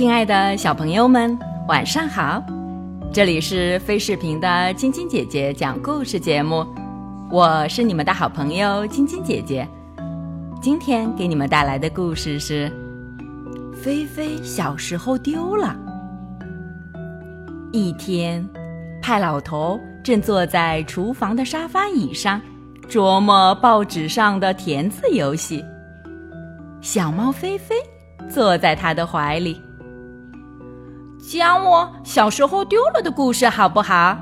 [0.00, 2.42] 亲爱的小朋友们，晚上好！
[3.12, 6.66] 这里是飞视频的晶晶姐姐讲故事节目，
[7.30, 9.68] 我是你们的好朋友晶晶姐姐。
[10.62, 12.72] 今天给你们带来的故事是
[13.74, 15.76] 《菲菲小时候丢了》。
[17.70, 18.42] 一天，
[19.02, 22.40] 派老头正坐在厨房的沙发椅上，
[22.88, 25.62] 琢磨报纸上的填字游戏。
[26.80, 27.74] 小猫菲菲
[28.30, 29.60] 坐在他的怀里。
[31.28, 34.16] 讲我小时候丢了的故事好不好？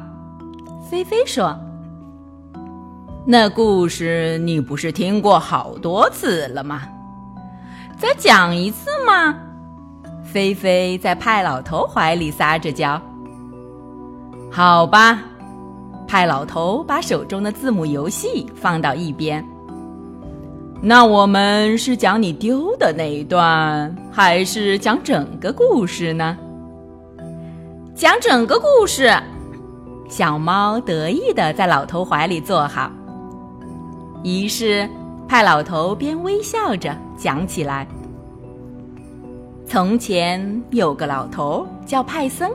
[0.91, 1.59] 菲菲说
[3.25, 6.83] ：“那故事你不是听过好多次了吗？
[7.99, 9.35] 再讲一次嘛。”
[10.23, 13.01] 菲菲在派老头怀里撒着娇。
[14.51, 15.21] 好吧，
[16.07, 19.43] 派老头把手中的字母游戏放到一边。
[20.81, 26.37] 那我们是讲你丢的那一段，还是讲整个故事呢？
[27.99, 29.13] 讲整个故事，
[30.09, 32.89] 小猫得意的在老头怀里坐好。
[34.23, 34.89] 于是，
[35.27, 37.85] 派老头边微笑着讲起来
[39.67, 42.49] ：“从前有个老头叫派森，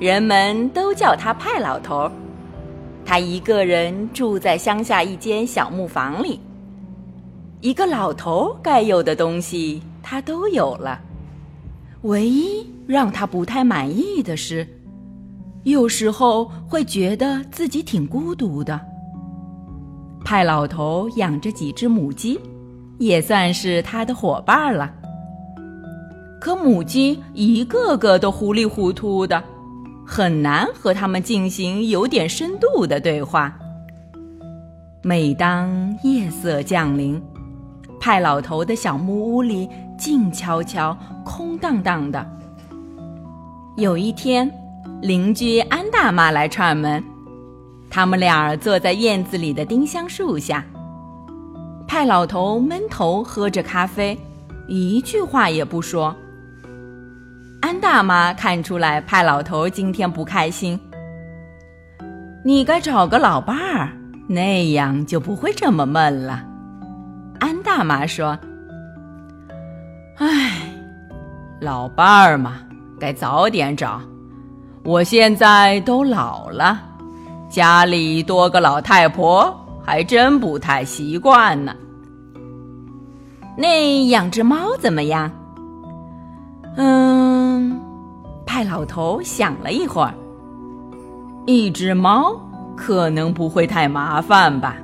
[0.00, 2.10] 人们都叫他派老头。
[3.06, 6.40] 他一个人住在乡下一间小木房里。
[7.60, 10.98] 一个老头该有的东西，他都有了。”
[12.02, 14.66] 唯一让他不太满意的是，
[15.64, 18.80] 有时候会觉得自己挺孤独的。
[20.24, 22.38] 派老头养着几只母鸡，
[22.98, 24.94] 也算是他的伙伴了。
[26.40, 29.42] 可母鸡一个个都糊里糊涂的，
[30.06, 33.58] 很难和他们进行有点深度的对话。
[35.02, 37.20] 每当夜色降临，
[37.98, 42.24] 派老头的小木屋里静悄悄、空荡荡的。
[43.76, 44.50] 有一天，
[45.02, 47.04] 邻居安大妈来串门，
[47.90, 50.64] 他们俩坐在院子里的丁香树下。
[51.86, 54.18] 派老头闷头喝着咖啡，
[54.68, 56.14] 一句话也不说。
[57.60, 60.78] 安大妈看出来派老头今天不开心，
[62.44, 63.92] 你该找个老伴儿，
[64.28, 66.44] 那样就不会这么闷了。
[67.40, 68.38] 安大妈说
[70.18, 70.68] ：“唉，
[71.60, 72.54] 老伴儿嘛，
[72.98, 74.00] 该早点找。
[74.82, 76.80] 我现在都老了，
[77.48, 81.72] 家里多个老太婆，还真不太习惯呢。
[83.56, 85.30] 那养只猫怎么样？”
[86.76, 87.80] 嗯，
[88.44, 90.12] 派老头想了一会儿，
[91.46, 92.34] 一只猫
[92.76, 94.76] 可能不会太麻烦吧。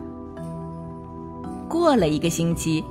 [1.68, 2.84] 过了一个星期，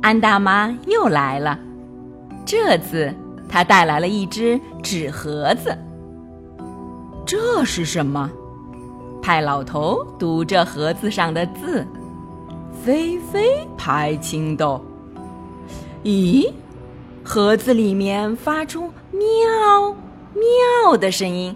[0.00, 1.58] 安大妈又来了。
[2.44, 3.14] 这次
[3.48, 5.76] 他带来了一只纸盒子。
[7.24, 8.30] 这是什么？
[9.22, 11.86] 派老头读着盒子上的字
[12.84, 14.84] ：“菲菲拍青豆。”
[16.02, 16.52] 咦，
[17.22, 19.96] 盒子里面发出喵
[20.34, 21.54] 喵的声音。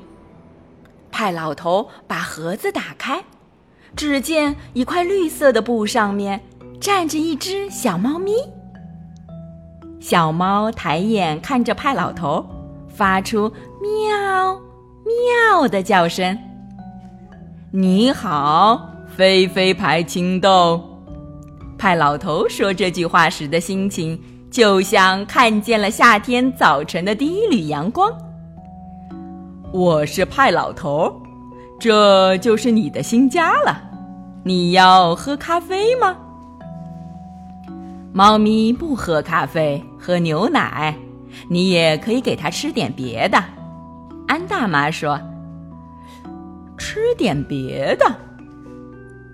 [1.11, 3.25] 派老头把盒子打开，
[3.97, 6.41] 只见一块绿色的布上面。
[6.79, 8.33] 站着一只小猫咪，
[10.09, 12.47] 小猫抬眼看着派老头，
[12.87, 13.53] 发出
[13.83, 14.56] 喵
[15.05, 16.39] 喵的叫声。
[17.72, 20.81] 你好，菲菲牌青豆。
[21.77, 24.16] 派老头说这句话时的心情，
[24.49, 28.09] 就像看见了夏天早晨的第一缕阳光。
[29.72, 31.13] 我是派老头，
[31.81, 33.83] 这就是你的新家了。
[34.45, 36.16] 你要喝咖啡吗？
[38.13, 40.97] 猫咪不喝咖啡，喝牛奶。
[41.51, 43.43] 你也可以给它吃点别的。
[44.29, 45.21] 安大妈说
[46.79, 48.07] ：“吃点别的。”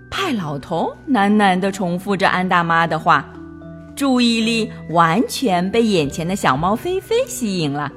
[0.09, 3.23] 派老头喃喃地重复着安大妈的话，
[3.95, 7.91] 注意力完全被眼前的小猫菲菲吸引了。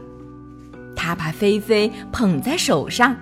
[0.94, 3.16] 他把菲菲捧在手上，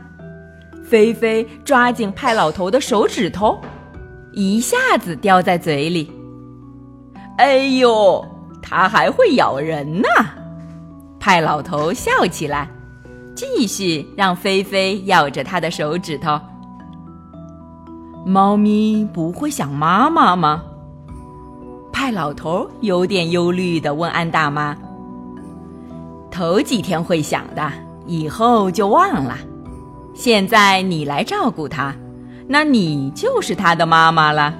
[0.83, 3.61] 菲菲抓紧派老头的手指头，
[4.33, 6.11] 一下子叼在嘴里。
[7.39, 8.25] 哎呦，
[8.67, 10.09] 它还会咬人呢！
[11.21, 12.67] 派老头笑起来，
[13.37, 16.41] 继续让菲菲咬着他的手指头。
[18.25, 20.63] 猫咪不会想妈妈吗？
[21.93, 24.75] 派老头有点忧虑的问安大妈。
[26.31, 27.71] 头几天会想的，
[28.07, 29.37] 以后就忘了。
[30.15, 31.95] 现在你来照顾它，
[32.49, 34.55] 那你就是它的妈妈了。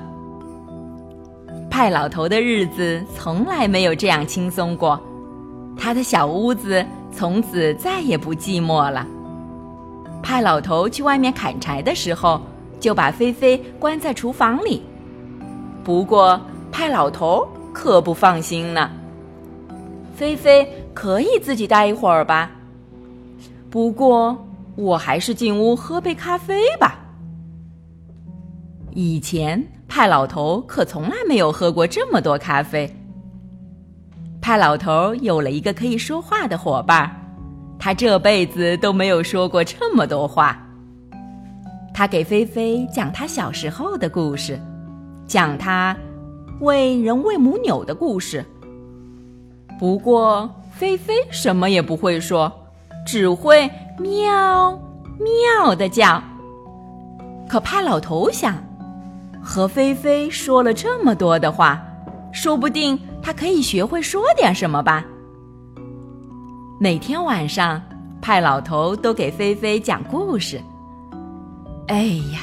[1.75, 4.97] 派老头的日子从来没有这样轻松过，
[5.77, 9.05] 他的小屋子从此再也不寂寞了。
[10.23, 12.41] 派老头去外面砍柴的时候，
[12.79, 14.85] 就把菲菲关在厨房里。
[15.83, 16.41] 不过，
[16.71, 18.89] 派老头可不放心呢。
[20.15, 22.53] 菲菲可以自己待一会儿吧。
[23.69, 27.04] 不过，我还是进屋喝杯咖啡吧。
[28.95, 32.89] 以前，派老头可从来没有喝过这么多咖啡。
[34.41, 37.11] 派老头有了一个可以说话的伙伴，
[37.77, 40.57] 他这辈子都没有说过这么多话。
[41.93, 44.61] 他给菲菲讲他小时候的故事，
[45.27, 45.97] 讲他
[46.61, 48.45] 喂人喂母牛的故事。
[49.77, 52.53] 不过，菲菲什么也不会说，
[53.05, 53.69] 只会
[53.99, 54.79] 喵
[55.19, 56.23] 喵的叫。
[57.49, 58.57] 可派老头想，
[59.45, 61.81] 和菲菲说了这么多的话，
[62.33, 65.05] 说不定他可以学会说点什么吧。
[66.81, 67.81] 每天晚上，
[68.23, 70.61] 派老头都给菲菲讲故事。
[71.89, 72.41] 哎呀，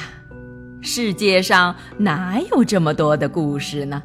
[0.80, 4.00] 世界上哪有这么多的故事呢？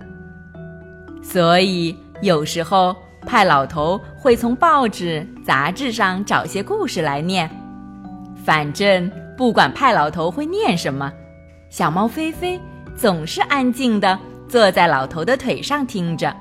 [1.22, 2.96] 所以有时候。
[3.26, 7.50] 派老头会从报纸、杂志上找些故事来念，
[8.46, 11.12] 反正不管派老头会念什么，
[11.70, 12.58] 小猫菲菲
[12.98, 14.18] 总是安静的
[14.50, 16.36] 坐在老头的腿上听着。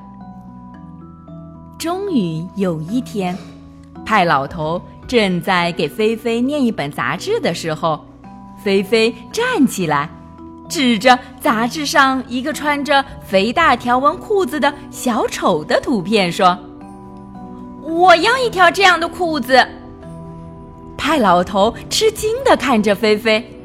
[1.79, 3.37] 终于有一天，
[4.06, 8.03] 派老头正在给菲菲念一本杂志的时候，
[8.64, 10.08] 菲菲站起来，
[10.67, 16.58] 指着杂志上一个穿着肥大条纹裤子的小丑的图片说。
[17.82, 19.64] 我要一条这样的裤子。
[20.97, 23.56] 派老头吃惊的看着菲菲，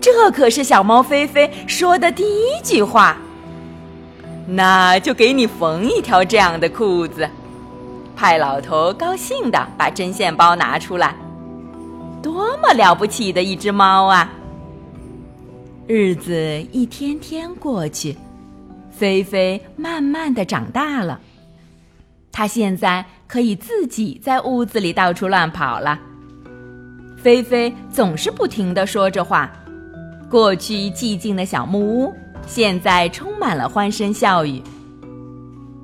[0.00, 3.16] 这可是小猫菲菲说的第一句话。
[4.46, 7.28] 那就给你缝一条这样的裤子。
[8.16, 11.14] 派老头高兴的把针线包拿出来，
[12.22, 14.30] 多么了不起的一只猫啊！
[15.86, 16.34] 日子
[16.70, 18.16] 一天天过去，
[18.90, 21.20] 菲菲慢慢的长大了。
[22.30, 25.98] 它现在可以自己在屋子里到处乱跑了。
[27.16, 29.50] 菲菲总是不停的说着话，
[30.30, 32.14] 过去寂静的小木屋
[32.46, 34.62] 现在充满了欢声笑语。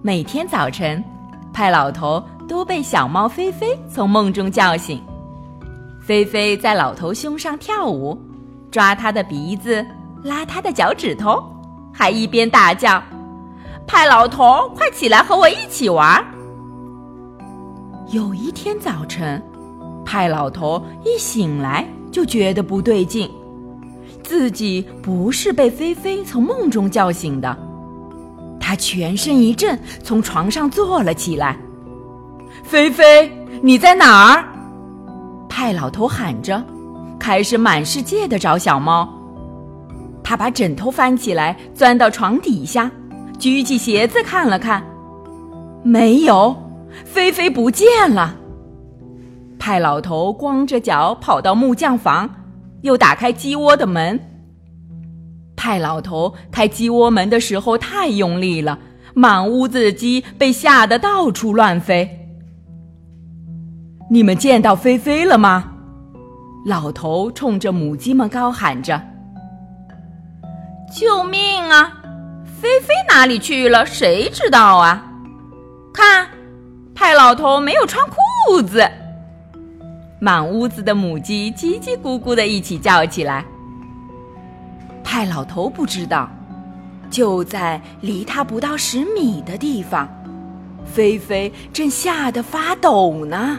[0.02, 1.02] 每天早晨，
[1.52, 5.02] 派老头都被小猫菲菲从梦中叫醒。
[6.00, 8.16] 菲菲在老头胸上跳舞，
[8.70, 9.84] 抓他的鼻子，
[10.22, 11.42] 拉他的脚趾头，
[11.92, 13.02] 还一边大叫
[13.84, 16.24] ：“派老头，快起来和我一起玩！”
[18.12, 19.42] 有一天早晨，
[20.04, 23.28] 派老头一醒来就觉得不对劲，
[24.26, 27.56] 自己不是被菲菲从梦中叫醒的。
[28.58, 31.56] 他全身一震，从床上坐了起来。
[32.64, 33.30] “菲菲，
[33.62, 34.44] 你在哪儿？”
[35.48, 36.60] 派老头喊着，
[37.20, 39.08] 开始满世界的找小猫。
[40.24, 42.90] 他把枕头翻起来，钻到床底下，
[43.38, 44.82] 举起鞋子看了看，
[45.84, 46.56] 没有。
[47.04, 48.34] 菲菲不见了。
[49.56, 52.28] 派老头光着脚跑到木匠房，
[52.82, 54.20] 又打开鸡窝的门。
[55.56, 58.78] 派老头开鸡窝门的时候太用力了，
[59.14, 62.28] 满屋子的鸡被吓得到处乱飞。
[64.10, 65.72] 你们见到菲菲了吗？
[66.66, 69.00] 老头冲着母鸡们高喊着
[70.92, 71.92] ：“救命啊！
[72.60, 73.84] 菲菲哪里去了？
[73.86, 75.04] 谁知道啊？
[75.92, 76.28] 看。”
[76.94, 78.90] 派老头没有穿裤子，
[80.18, 83.44] 满屋子的母鸡叽叽咕咕的一起叫起来。
[85.04, 86.28] 派老头不知道，
[87.10, 90.08] 就在离他不到十米的地方，
[90.84, 93.58] 菲菲正吓得发抖呢。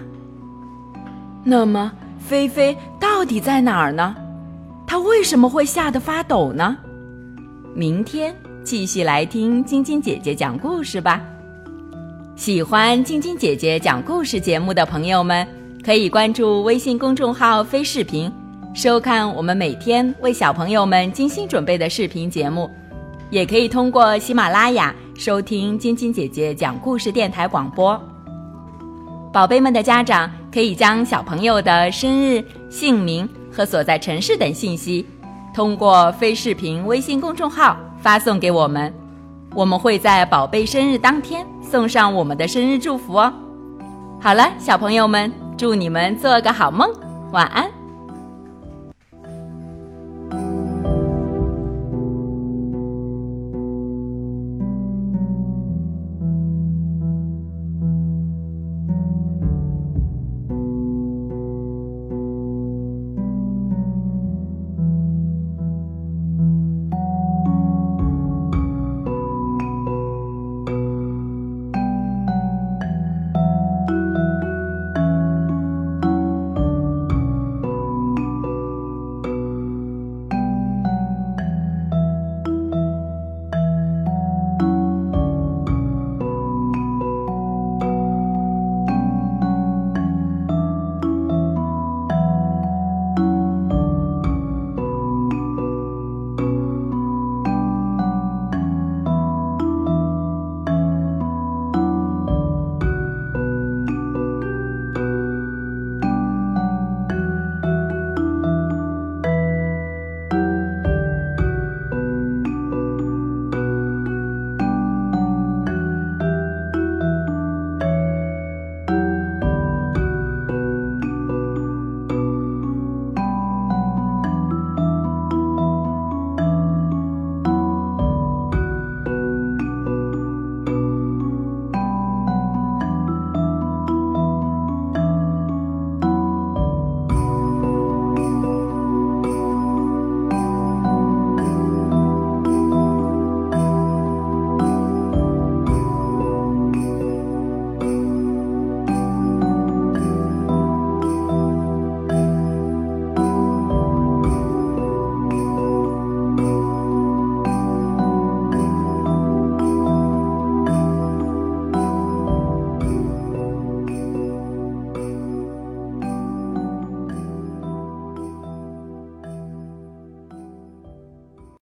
[1.43, 4.15] 那么，菲菲到底在哪儿呢？
[4.85, 6.77] 她为什么会吓得发抖呢？
[7.73, 11.21] 明天继续来听晶晶姐姐讲故事吧。
[12.35, 15.47] 喜欢晶晶姐姐讲故事节目的朋友们，
[15.87, 18.29] 可以关注微信公众号“飞视频”，
[18.75, 22.69] 收看我们每天为小朋友们精心准备的视频节目。
[23.29, 27.97] 也可以通过喜马拉雅收听晶晶姐姐讲故事电台广播。
[29.31, 35.05] 宝贝们的家长可以将小朋友的生日、姓名和所在城市等信息，
[35.55, 38.93] 通过飞视频微信公众号发送给我们。
[39.55, 43.33] 我们会在宝贝生日当天送上我们的生日祝福哦。
[44.19, 46.87] 好了，小朋友们，祝你们做个好梦，
[47.31, 47.76] 晚安。